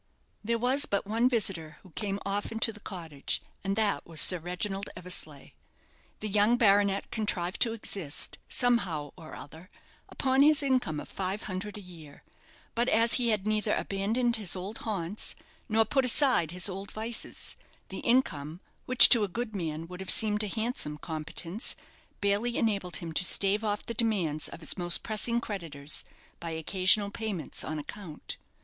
[0.43, 4.39] There was but one visitor who came often to the cottage, and that was Sir
[4.39, 5.51] Reginald Eversleigh.
[6.21, 9.69] The young baronet contrived to exist, somehow or other,
[10.09, 12.23] upon his income of five hundred a year;
[12.73, 15.35] but, as he had neither abandoned his old haunts,
[15.69, 17.55] nor put aside his old vices,
[17.89, 21.75] the income, which to a good man would have seemed a handsome competence,
[22.21, 26.03] barely enabled him to stave off the demands of his most pressing creditors
[26.39, 28.37] by occasional payments on account.